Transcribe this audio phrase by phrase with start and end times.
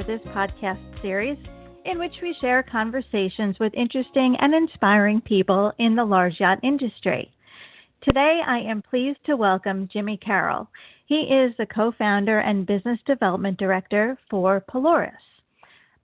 [0.00, 1.36] for this podcast series,
[1.84, 7.30] in which we share conversations with interesting and inspiring people in the large yacht industry.
[8.02, 10.68] Today, I am pleased to welcome Jimmy Carroll.
[11.06, 15.12] He is the co founder and business development director for Polaris.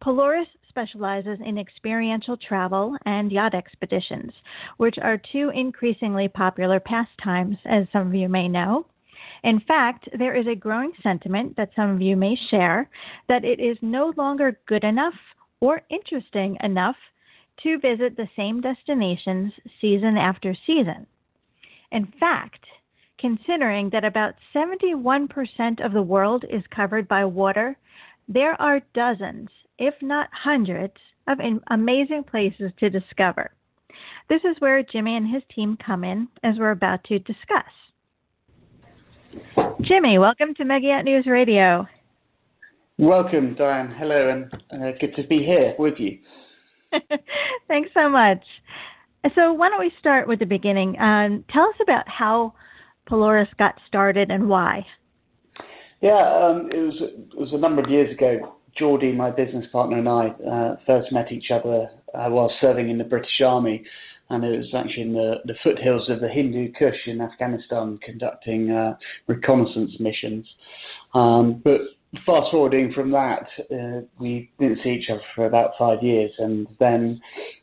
[0.02, 4.32] Polaris specializes in experiential travel and yacht expeditions,
[4.76, 8.84] which are two increasingly popular pastimes, as some of you may know.
[9.46, 12.91] In fact, there is a growing sentiment that some of you may share
[13.28, 15.14] that it is no longer good enough
[15.60, 16.96] or interesting enough
[17.62, 21.06] to visit the same destinations season after season.
[21.92, 22.66] In fact,
[23.20, 27.76] considering that about 71% of the world is covered by water,
[28.26, 29.48] there are dozens,
[29.79, 30.96] if not hundreds,
[31.29, 33.52] of amazing places to discover.
[34.29, 37.63] This is where Jimmy and his team come in, as we're about to discuss.
[39.82, 41.87] Jimmy, welcome to Mega Yacht News Radio.
[42.98, 43.95] Welcome, Diane.
[43.98, 46.18] Hello, and uh, good to be here with you.
[47.68, 48.42] Thanks so much.
[49.34, 50.98] So, why don't we start with the beginning?
[50.98, 52.54] Um, tell us about how
[53.07, 54.87] Polaris got started and why.
[56.01, 58.57] Yeah, um, it was it was a number of years ago.
[58.79, 62.98] Geordie, my business partner, and I uh, first met each other uh, while serving in
[62.98, 63.84] the British Army,
[64.31, 68.71] and it was actually in the, the foothills of the Hindu Kush in Afghanistan conducting
[68.71, 68.97] uh,
[69.27, 70.47] reconnaissance missions.
[71.15, 71.81] Um, but
[72.25, 76.66] fast forwarding from that, uh, we didn't see each other for about five years, and
[76.78, 77.21] then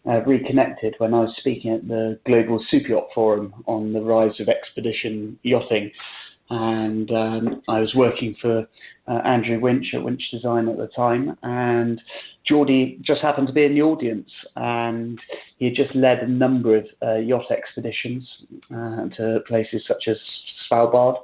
[0.08, 4.40] uh, reconnected when I was speaking at the Global Super Yacht Forum on the rise
[4.40, 5.92] of expedition yachting.
[6.50, 8.68] And um, I was working for
[9.08, 12.02] uh, Andrew Winch at Winch Design at the time, and
[12.46, 15.20] Geordie just happened to be in the audience, and
[15.58, 18.28] he had just led a number of uh, yacht expeditions
[18.76, 20.18] uh, to places such as
[20.70, 21.18] Svalbard.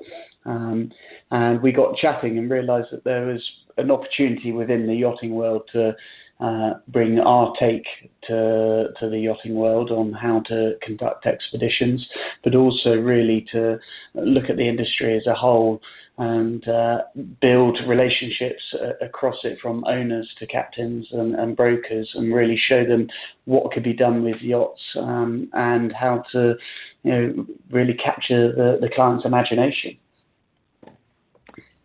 [0.46, 0.92] Um,
[1.32, 3.44] and we got chatting and realised that there was
[3.78, 5.96] an opportunity within the yachting world to
[6.40, 7.86] uh, bring our take
[8.28, 12.08] to to the yachting world on how to conduct expeditions,
[12.44, 13.78] but also really to
[14.16, 15.82] look at the industry as a whole
[16.18, 17.00] and uh,
[17.42, 22.86] build relationships uh, across it from owners to captains and, and, brokers and really show
[22.86, 23.08] them
[23.46, 26.56] what could be done with yachts um, and how to
[27.04, 29.98] you know really capture the, the client's imagination.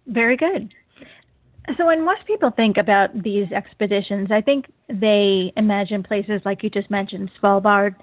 [0.07, 0.75] Very good.
[1.79, 6.69] So, when most people think about these expeditions, I think they imagine places like you
[6.69, 7.95] just mentioned, Svalbard,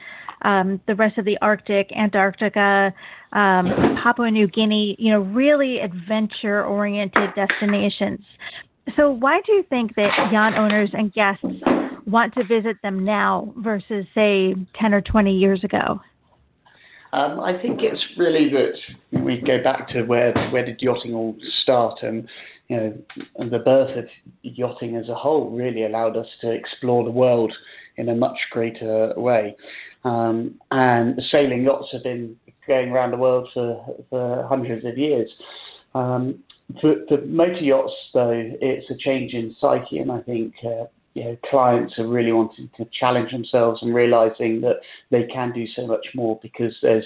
[0.42, 2.92] um, the rest of the Arctic, Antarctica,
[3.34, 8.22] um, Papua New Guinea, you know, really adventure oriented destinations.
[8.96, 11.46] So, why do you think that yacht owners and guests
[12.08, 16.02] want to visit them now versus, say, 10 or 20 years ago?
[17.14, 21.36] Um, I think it's really that we go back to where where did yachting all
[21.62, 22.28] start, and
[22.70, 22.98] you know,
[23.36, 24.06] and the birth of
[24.44, 27.54] yachting as a whole really allowed us to explore the world
[27.98, 29.56] in a much greater way.
[30.04, 32.36] Um, and sailing yachts have been
[32.68, 35.30] going around the world for, for hundreds of years.
[35.94, 36.40] Um,
[36.80, 41.24] for, for motor yachts, though, it's a change in psyche, and I think uh, you
[41.24, 44.78] know, clients are really wanting to challenge themselves and realizing that
[45.10, 47.06] they can do so much more because there's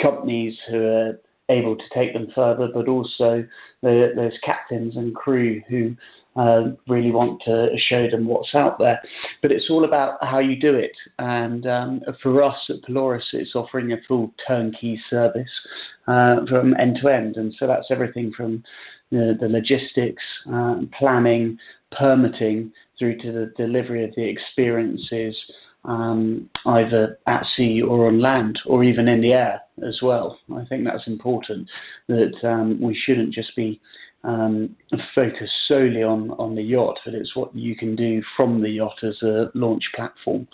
[0.00, 3.44] companies who are able to take them further, but also
[3.82, 5.96] the, there's captains and crew who
[6.36, 9.00] uh, really want to show them what's out there.
[9.42, 10.96] But it's all about how you do it.
[11.18, 15.50] And um, for us at Polaris, it's offering a full turnkey service
[16.06, 17.36] uh, from end to end.
[17.36, 18.62] And so that's everything from
[19.10, 21.58] the, the logistics, uh, planning,
[21.90, 25.34] permitting, through to the delivery of the experiences
[25.84, 30.38] um, either at sea or on land or even in the air as well.
[30.54, 31.68] I think that's important
[32.08, 33.80] that um, we shouldn't just be
[34.24, 34.76] um,
[35.14, 39.02] focused solely on, on the yacht, but it's what you can do from the yacht
[39.02, 40.46] as a launch platform.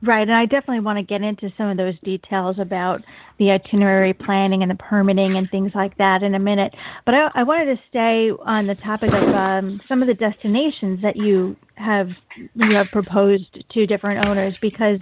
[0.00, 3.02] Right, and I definitely want to get into some of those details about
[3.40, 6.72] the itinerary planning and the permitting and things like that in a minute.
[7.04, 11.02] But I, I wanted to stay on the topic of um, some of the destinations
[11.02, 12.08] that you have
[12.54, 14.98] you have proposed to different owners because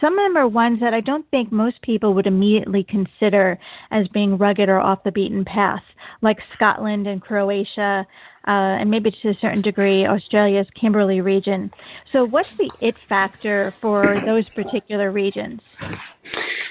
[0.00, 3.58] some of them are ones that I don't think most people would immediately consider
[3.90, 5.82] as being rugged or off the beaten path,
[6.22, 8.06] like Scotland and Croatia,
[8.48, 11.70] uh, and maybe to a certain degree, Australia's Kimberley region.
[12.12, 15.60] So, what's the it factor for those particular regions?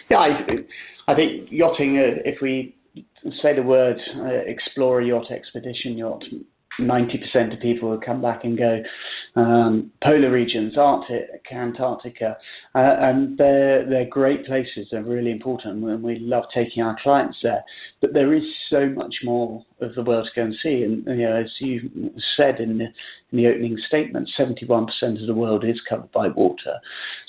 [0.10, 0.40] Yeah, I,
[1.08, 2.76] I think yachting, uh, if we
[3.42, 6.24] say the word uh, explorer yacht, expedition yacht,
[6.80, 8.82] 90% of people will come back and go
[9.36, 12.38] um, polar regions, Arctic, Antarctica,
[12.76, 14.88] uh, and they're they're great places.
[14.92, 17.64] They're really important, and we love taking our clients there.
[18.02, 21.28] But there is so much more of the world to go and see, and you
[21.28, 22.86] know, as you said in the,
[23.32, 24.88] in the opening statement, 71%
[25.22, 26.80] of the world is covered by water.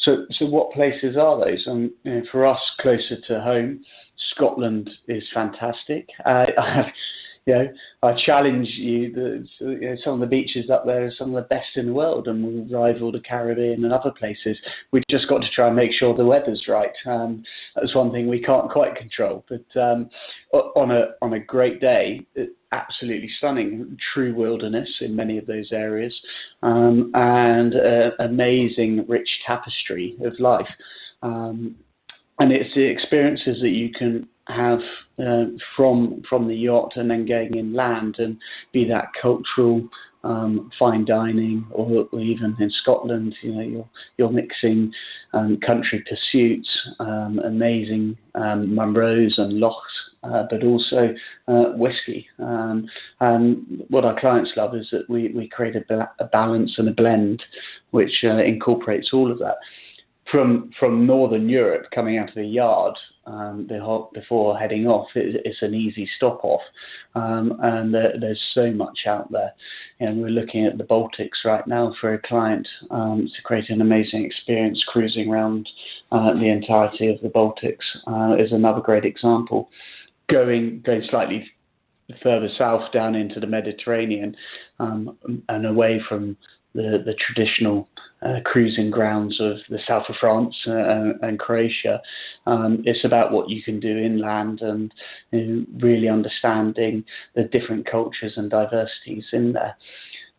[0.01, 1.63] So, so what places are those?
[1.67, 3.85] And you know, for us, closer to home,
[4.35, 6.09] Scotland is fantastic.
[6.25, 6.87] Uh, I have
[7.49, 7.69] you know,
[8.03, 11.43] I challenge you that you know, some of the beaches up there are some of
[11.43, 14.59] the best in the world and will rival the Caribbean and other places.
[14.93, 16.93] We've just got to try and make sure the weather's right.
[17.07, 17.43] Um,
[17.75, 19.47] that's one thing we can't quite control.
[19.49, 20.11] But um,
[20.53, 22.27] on a on a great day,
[22.73, 26.15] absolutely stunning, true wilderness in many of those areas,
[26.63, 30.69] um, and uh, amazing rich tapestry of life.
[31.23, 31.77] Um,
[32.41, 34.81] and it's the experiences that you can have
[35.19, 35.45] uh,
[35.77, 38.39] from from the yacht and then going inland and
[38.73, 39.87] be that cultural
[40.25, 44.93] um, fine dining or, even in Scotland you know you're you're mixing
[45.33, 46.69] um, country pursuits
[47.01, 49.93] um, amazing um, Munros and lochs
[50.25, 51.15] uh, but also
[51.47, 52.27] uh, whiskey.
[52.39, 52.89] Um,
[53.21, 56.93] and what our clients love is that we, we create a, a balance and a
[56.93, 57.43] blend
[57.93, 59.57] which uh, incorporates all of that
[60.31, 62.95] from from Northern Europe coming out of the yard
[63.27, 63.69] um,
[64.13, 66.63] before heading off, it, it's an easy stop off,
[67.15, 69.53] um, and there, there's so much out there.
[70.01, 73.81] And we're looking at the Baltics right now for a client um, to create an
[73.81, 75.69] amazing experience cruising around
[76.13, 77.77] uh, the entirety of the Baltics.
[78.07, 79.69] Uh, is another great example.
[80.31, 81.51] Going going slightly
[82.23, 84.35] further south down into the Mediterranean
[84.79, 85.17] um,
[85.49, 86.37] and away from
[86.75, 87.89] the, the traditional
[88.23, 92.01] uh, cruising grounds of the south of France uh, and Croatia.
[92.47, 94.93] Um, it's about what you can do inland and
[95.31, 97.05] you know, really understanding
[97.35, 99.77] the different cultures and diversities in there.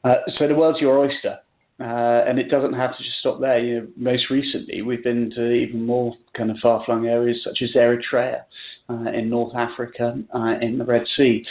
[0.04, 1.38] Uh, so the world's your oyster.
[1.82, 3.58] Uh, and it doesn't have to just stop there.
[3.58, 7.70] You know, most recently, we've been to even more kind of far-flung areas such as
[7.74, 8.42] Eritrea
[8.90, 11.46] uh, in North Africa, uh, in the Red Sea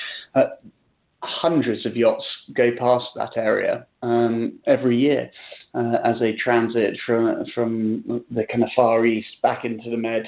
[1.22, 2.24] hundreds of yachts
[2.54, 5.30] go past that area um, every year
[5.74, 10.26] uh, as they transit from from the kind of far east back into the Med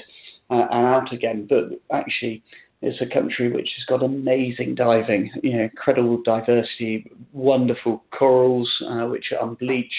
[0.49, 1.47] uh, and out again.
[1.49, 2.43] But actually,
[2.81, 9.05] it's a country which has got amazing diving, you know, incredible diversity, wonderful corals uh,
[9.05, 9.93] which are unbleached,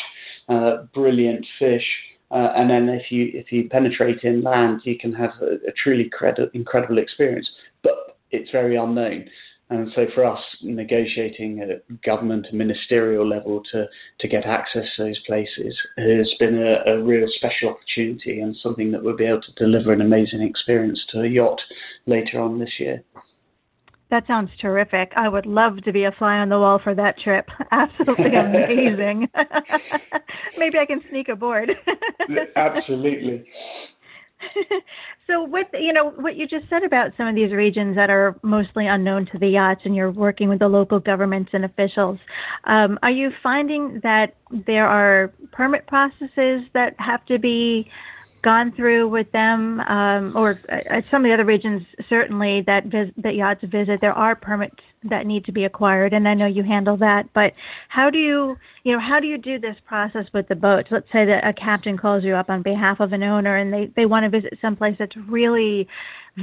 [0.48, 1.86] uh, brilliant fish.
[2.30, 6.10] Uh, and then if you if you penetrate inland, you can have a, a truly
[6.10, 7.48] credi- incredible experience.
[7.82, 9.28] But it's very unknown.
[9.72, 13.86] And so for us, negotiating at government and ministerial level to,
[14.20, 18.92] to get access to those places has been a, a, real special opportunity and something
[18.92, 21.60] that we'll be able to deliver an amazing experience to a yacht
[22.06, 23.02] later on this year.
[24.10, 25.10] That sounds terrific.
[25.16, 27.48] I would love to be a fly on the wall for that trip.
[27.72, 29.26] Absolutely amazing.
[30.58, 31.70] Maybe I can sneak aboard.
[32.56, 33.46] Absolutely.
[35.26, 38.36] so with you know what you just said about some of these regions that are
[38.42, 42.18] mostly unknown to the yachts and you're working with the local governments and officials
[42.64, 44.34] um, are you finding that
[44.66, 47.88] there are permit processes that have to be
[48.42, 53.12] gone through with them, um, or uh, some of the other regions certainly that vis-
[53.16, 56.62] that yachts visit, there are permits that need to be acquired, and I know you
[56.62, 57.32] handle that.
[57.34, 57.52] But
[57.88, 60.88] how do you, you know, how do you do this process with the boats?
[60.90, 63.90] Let's say that a captain calls you up on behalf of an owner, and they
[63.96, 65.86] they want to visit someplace that's really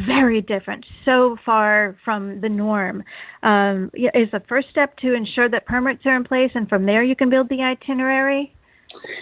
[0.06, 3.04] very different, so far from the norm.
[3.44, 7.04] Um, is the first step to ensure that permits are in place, and from there
[7.04, 8.54] you can build the itinerary?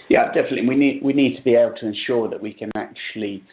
[0.10, 0.68] Yeah, definitely.
[0.68, 3.44] We need we need to be able to ensure that we can actually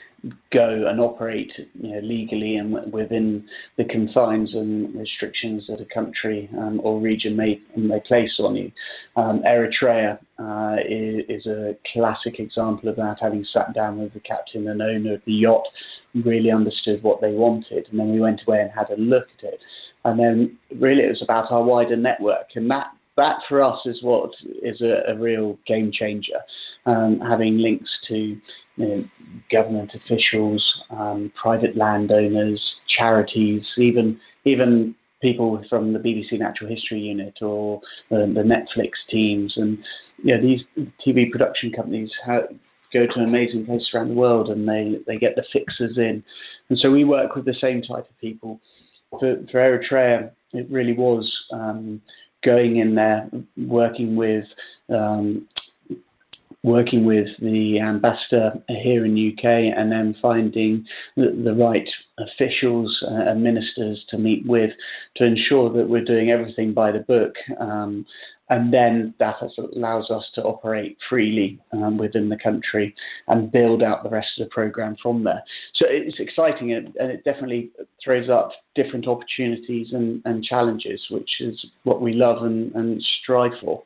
[0.52, 6.48] go and operate you know, legally and within the confines and restrictions that a country
[6.58, 8.70] um, or region may may place on you.
[9.16, 13.18] Um, Eritrea uh, is, is, a classic example of that.
[13.20, 15.64] Having sat down with the captain and owner of the yacht,
[16.14, 19.44] really understood what they wanted, and then we went away and had a look at
[19.44, 19.60] it.
[20.04, 24.02] And then really it was about our wider network, and that that for us is
[24.02, 24.30] what
[24.62, 26.40] is a, a real game changer.
[26.87, 28.40] Um, having links to you
[28.76, 29.04] know,
[29.50, 32.61] government officials, um, private landowners,
[32.97, 37.80] charities, even even people from the BBC Natural History Unit or
[38.11, 39.78] the, the Netflix teams, and
[40.23, 40.61] you know, these
[41.06, 42.42] TV production companies have,
[42.92, 46.23] go to amazing places around the world and they, they get the fixers in.
[46.68, 48.61] And so we work with the same type of people.
[49.18, 52.02] For, for Eritrea, it really was um,
[52.44, 54.44] going in there, working with
[54.88, 55.48] um,
[56.64, 59.44] working with the ambassador here in the UK
[59.76, 60.84] and then finding
[61.14, 61.86] the, the right
[62.18, 64.70] officials and ministers to meet with
[65.14, 67.34] to ensure that we're doing everything by the book.
[67.60, 68.06] Um,
[68.50, 69.36] and then that
[69.74, 72.94] allows us to operate freely um, within the country
[73.28, 75.42] and build out the rest of the program from there.
[75.76, 77.70] So it's exciting and, and it definitely
[78.02, 83.52] throws up different opportunities and, and, challenges, which is what we love and, and strive
[83.62, 83.82] for.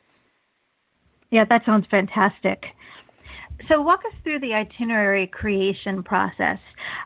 [1.31, 2.63] Yeah, that sounds fantastic.
[3.67, 6.59] So, walk us through the itinerary creation process.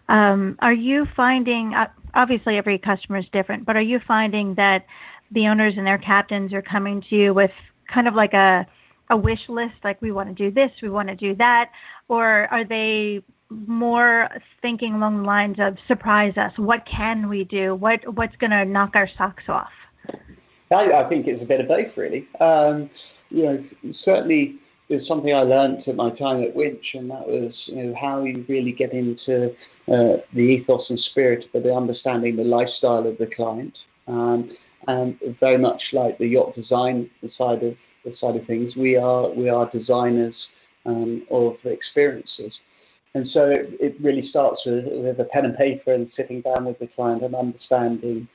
[0.08, 4.86] Um, are you finding, uh, obviously, every customer is different, but are you finding that
[5.34, 7.52] the owners and their captains are coming to you with
[7.94, 8.66] kind of like a
[9.10, 11.70] a wish list like we want to do this we want to do that
[12.08, 14.30] or are they more
[14.62, 17.76] thinking along the lines of surprise us what can we do?
[17.76, 19.70] What what's going to knock our socks off?
[20.72, 22.28] I, I, think it's a bit of both really.
[22.40, 22.90] Um,
[23.30, 23.64] you know
[24.04, 24.56] certainly
[24.90, 28.24] there's something I learned at my time at Winch, and that was you know how
[28.24, 29.48] you really get into
[29.88, 34.52] uh, the ethos and spirit of the understanding the lifestyle of the client, um,
[34.88, 37.76] and very much like the yacht design side of
[38.06, 40.36] the side of things, we are we are designers
[40.86, 42.54] um, of experiences.
[43.16, 46.66] And so it, it really starts with, with a pen and paper and sitting down
[46.66, 48.28] with the client and understanding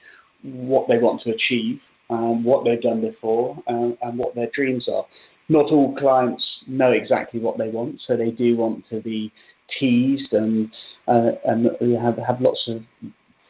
[0.42, 4.88] what they want to achieve, um, what they've done before, um, and what their dreams
[4.88, 5.04] are.
[5.48, 9.32] Not all clients know exactly what they want, so they do want to be
[9.78, 10.70] teased and
[11.08, 11.66] uh, and
[12.00, 12.82] have have lots of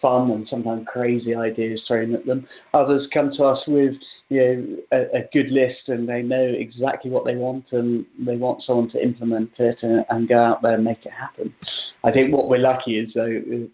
[0.00, 2.46] fun and sometimes crazy ideas thrown at them.
[2.74, 3.94] Others come to us with
[4.28, 8.36] you know a, a, good list and they know exactly what they want and they
[8.36, 11.52] want someone to implement it and, and go out there and make it happen.
[12.04, 13.68] I think what we're lucky is though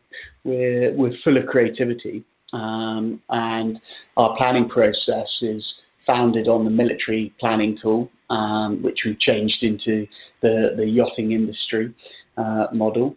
[0.45, 3.81] we're we're full of creativity um, and
[4.17, 5.65] our planning process is
[6.07, 10.07] founded on the military planning tool, um, which we've changed into
[10.41, 11.93] the the yachting industry
[12.37, 13.17] uh, model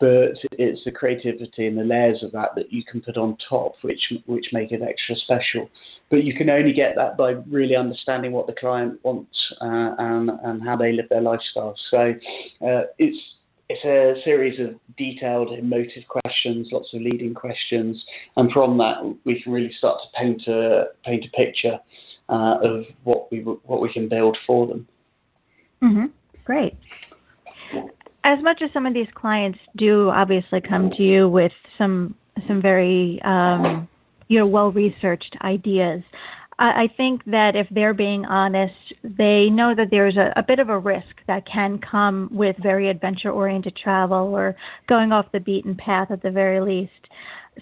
[0.00, 3.74] but it's the creativity and the layers of that that you can put on top,
[3.82, 5.68] which which make it extra special.
[6.10, 10.30] But you can only get that by really understanding what the client wants uh, and
[10.44, 11.74] and how they live their lifestyle.
[11.90, 12.14] So
[12.64, 13.18] uh, it's
[13.68, 18.02] it's a series of detailed, emotive questions, lots of leading questions,
[18.36, 21.78] and from that we can really start to paint a paint a picture
[22.28, 24.86] uh, of what we what we can build for them.
[25.82, 26.06] Mm-hmm.
[26.44, 26.74] Great
[28.28, 32.14] as much as some of these clients do obviously come to you with some
[32.46, 33.88] some very um,
[34.28, 36.02] you know well researched ideas,
[36.58, 40.58] I, I, think that if they're being honest, they know that there's a, a bit
[40.58, 44.54] of a risk that can come with very adventure oriented travel or
[44.88, 47.08] going off the beaten path at the very least.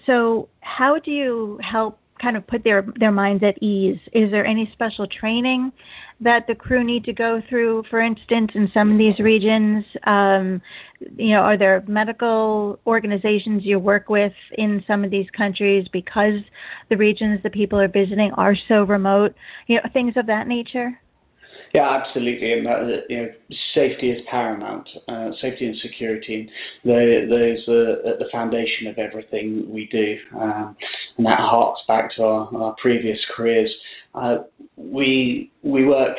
[0.05, 3.99] So, how do you help kind of put their their minds at ease?
[4.13, 5.71] Is there any special training
[6.19, 7.83] that the crew need to go through?
[7.89, 10.61] For instance, in some of these regions, um,
[11.15, 16.39] you know, are there medical organizations you work with in some of these countries because
[16.89, 19.35] the regions the people are visiting are so remote?
[19.67, 20.99] You know, things of that nature.
[21.77, 23.29] Yeah, absolutely, and that, you know,
[23.75, 24.89] safety is paramount.
[25.07, 26.49] Uh, safety and security,
[26.83, 30.75] those are at the foundation of everything we do, um,
[31.17, 33.71] and that harks back to our, our previous careers.
[34.15, 34.37] Uh,
[34.75, 36.17] we we work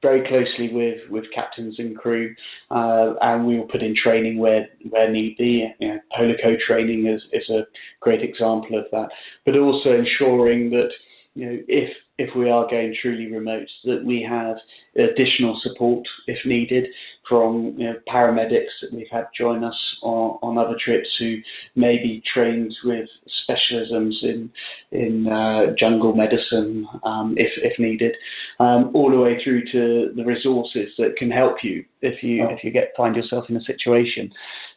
[0.00, 2.34] very closely with, with captains and crew,
[2.70, 5.70] uh, and we will put in training where where need be.
[5.78, 6.36] You know, Polar
[6.66, 7.66] training is is a
[8.00, 9.10] great example of that,
[9.44, 10.88] but also ensuring that
[11.34, 14.56] you know if if we are going truly remote, that we have
[14.96, 16.86] additional support if needed
[17.28, 21.36] from you know, paramedics that we've had join us on, on other trips who
[21.74, 23.08] may be trained with
[23.48, 24.50] specialisms in
[24.92, 28.14] in uh, jungle medicine um, if if needed,
[28.60, 32.54] um, all the way through to the resources that can help you if you oh.
[32.54, 34.32] if you get find yourself in a situation.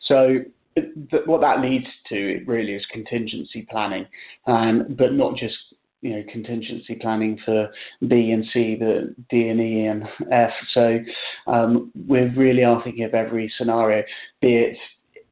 [0.07, 0.39] So
[1.25, 4.05] what that leads to really is contingency planning,
[4.47, 5.55] um, but not just
[6.01, 7.69] you know contingency planning for
[8.07, 10.51] B and C, the D and E and F.
[10.73, 10.99] So
[11.47, 14.03] um, we really are thinking of every scenario,
[14.41, 14.77] be it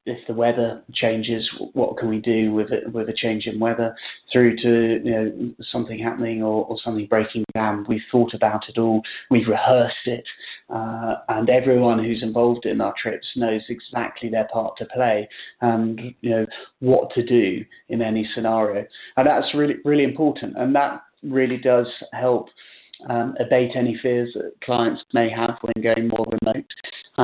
[0.07, 3.95] if the weather changes, what can we do with it, with a change in weather,
[4.31, 7.85] through to you know something happening or, or something breaking down.
[7.87, 10.23] We've thought about it all, we've rehearsed it,
[10.69, 15.27] uh, and everyone who's involved in our trips knows exactly their part to play
[15.61, 16.45] and you know
[16.79, 18.85] what to do in any scenario,
[19.17, 22.47] and that's really really important, and that really does help
[23.09, 26.65] um, abate any fears that clients may have when going more remote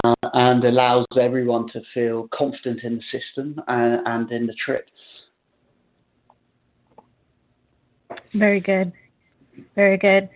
[0.04, 4.54] uh, and allows everyone to feel confident in the system and, uh, and in the
[4.54, 4.88] trip.
[8.34, 8.92] Very good.
[9.76, 10.30] Very good.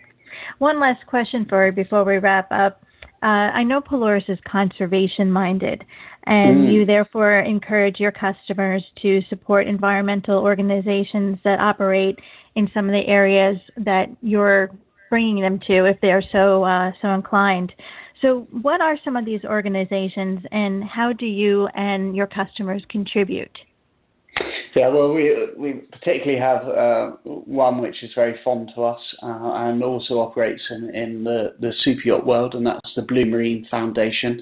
[0.60, 2.84] One last question for you before we wrap up.
[3.24, 5.84] uh, I know Polaris is conservation minded,
[6.26, 6.74] and mm.
[6.74, 12.20] you therefore encourage your customers to support environmental organizations that operate
[12.56, 14.70] in some of the areas that you're
[15.10, 17.74] bringing them to if they are so uh, so inclined.
[18.22, 23.56] So, what are some of these organizations, and how do you and your customers contribute?
[24.76, 29.52] Yeah, well, we we particularly have uh, one which is very fond to us uh,
[29.54, 33.68] and also operates in, in the, the super yacht world, and that's the Blue Marine
[33.70, 34.42] Foundation.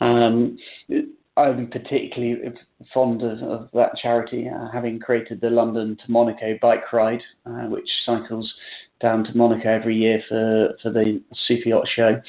[0.00, 0.58] Um,
[1.36, 2.52] I'm particularly
[2.92, 7.66] fond of, of that charity, uh, having created the London to Monaco bike ride, uh,
[7.68, 8.52] which cycles
[9.00, 12.20] down to Monaco every year for, for the super yacht show.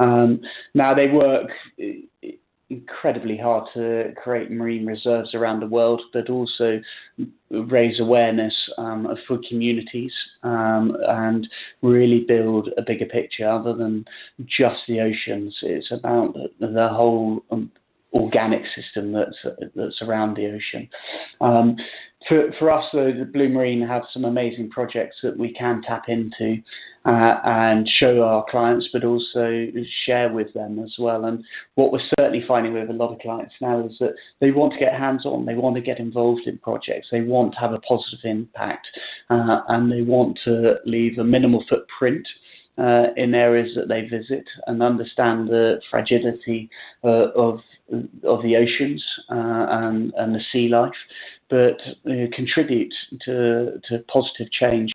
[0.00, 0.40] Um,
[0.74, 1.50] now they work
[2.70, 6.80] incredibly hard to create marine reserves around the world, but also
[7.50, 11.46] raise awareness um, for communities um, and
[11.82, 14.04] really build a bigger picture other than
[14.46, 15.56] just the oceans.
[15.62, 17.70] It's about the, the whole um,
[18.14, 19.36] organic system that's
[19.74, 20.88] that's around the ocean.
[21.40, 21.76] Um,
[22.28, 26.04] for for us, though, the Blue Marine have some amazing projects that we can tap
[26.08, 26.62] into
[27.04, 29.66] uh, and show our clients, but also
[30.06, 31.26] share with them as well.
[31.26, 31.44] And
[31.74, 34.78] what we're certainly finding with a lot of clients now is that they want to
[34.78, 37.80] get hands on, they want to get involved in projects, they want to have a
[37.80, 38.86] positive impact,
[39.28, 42.26] uh, and they want to leave a minimal footprint
[42.78, 46.68] uh, in areas that they visit and understand the fragility
[47.04, 47.60] uh, of
[48.22, 50.92] of the oceans uh, and and the sea life,
[51.50, 51.76] but
[52.10, 52.92] uh, contribute
[53.24, 54.90] to to positive change.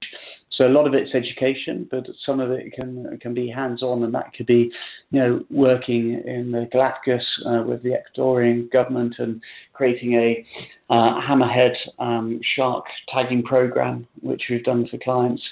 [0.51, 4.13] So a lot of it's education, but some of it can can be hands-on, and
[4.13, 4.69] that could be,
[5.11, 10.45] you know, working in the Galapagos uh, with the Ecuadorian government and creating a
[10.89, 15.43] uh, hammerhead um, shark tagging program, which we've done for clients,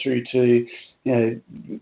[0.00, 0.64] through to
[1.04, 1.80] you know,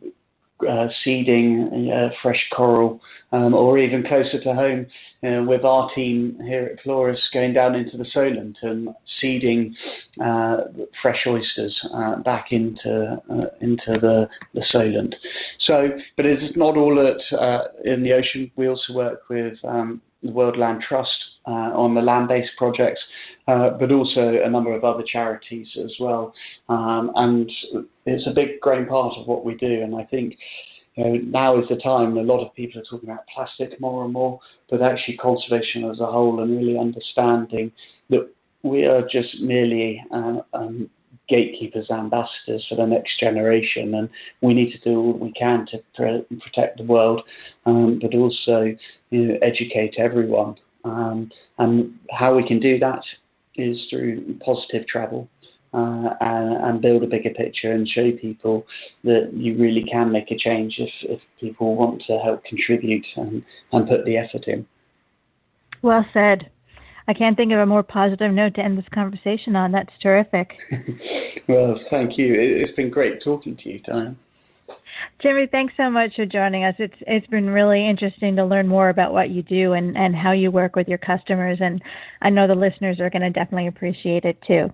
[0.69, 4.87] uh, seeding uh, fresh coral, um, or even closer to home,
[5.23, 8.89] you know, with our team here at Polaris going down into the Solent and
[9.21, 9.75] seeding
[10.21, 10.63] uh,
[11.01, 15.15] fresh oysters uh, back into uh, into the, the Solent.
[15.61, 18.51] So, but it's not all at uh, in the ocean.
[18.57, 23.01] We also work with um, the World Land Trust uh, on the land-based projects,
[23.47, 26.35] uh, but also a number of other charities as well.
[26.69, 27.51] Um, and
[28.05, 29.83] it's a big growing part of what we do.
[29.83, 30.37] And I think
[30.97, 32.17] you know, now is the time.
[32.17, 36.01] A lot of people are talking about plastic more and more, but actually conservation as
[36.01, 37.71] a whole, and really understanding
[38.11, 38.29] that
[38.63, 40.91] we are just merely uh, um,
[41.29, 44.09] gatekeepers, ambassadors for the next generation, and
[44.41, 47.23] we need to do all we can to pr- protect the world,
[47.67, 48.75] um, but also
[49.11, 50.57] you know, educate everyone.
[50.85, 53.03] Um, and how we can do that
[53.57, 55.29] is through positive travel
[55.75, 58.65] uh, and, and, build a bigger picture and show people
[59.05, 63.45] that you really can make a change if, if people want to help contribute and,
[63.73, 64.67] and put the effort in.
[65.83, 66.51] Well said.
[67.09, 69.73] I can't think of a more positive note to end this conversation on.
[69.73, 70.53] That's terrific.
[71.49, 72.35] well, thank you.
[72.39, 74.19] It's been great talking to you, Diane.
[75.23, 76.75] Jimmy, thanks so much for joining us.
[76.79, 80.33] It's it's been really interesting to learn more about what you do and, and how
[80.33, 81.83] you work with your customers and
[82.21, 84.71] I know the listeners are going to definitely appreciate it too.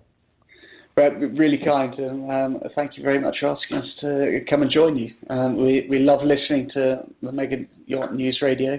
[0.96, 4.70] But really kind, and um, thank you very much for asking us to come and
[4.70, 5.12] join you.
[5.28, 8.78] Um, we we love listening to the Mega Yacht News Radio.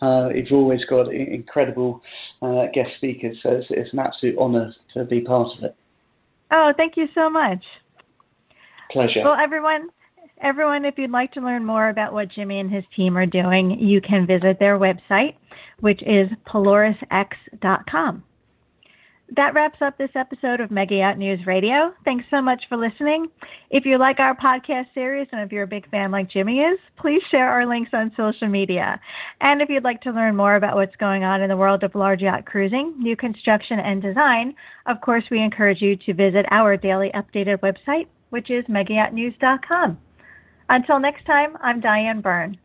[0.00, 2.00] Uh, you've always got incredible
[2.40, 5.76] uh, guest speakers, so it's, it's an absolute honour to be part of it.
[6.52, 7.64] Oh, thank you so much.
[8.92, 9.22] Pleasure.
[9.24, 9.88] Well, everyone,
[10.42, 13.70] Everyone, if you'd like to learn more about what Jimmy and his team are doing,
[13.80, 15.34] you can visit their website,
[15.80, 18.22] which is polarisx.com.
[19.34, 21.92] That wraps up this episode of Mega News Radio.
[22.04, 23.26] Thanks so much for listening.
[23.70, 26.78] If you like our podcast series and if you're a big fan like Jimmy is,
[26.96, 29.00] please share our links on social media.
[29.40, 31.96] And if you'd like to learn more about what's going on in the world of
[31.96, 34.54] large yacht cruising, new construction, and design,
[34.86, 39.98] of course, we encourage you to visit our daily updated website, which is megayachtnews.com.
[40.68, 42.58] Until next time, I'm Diane Byrne.